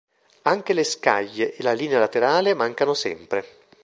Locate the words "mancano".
2.55-2.95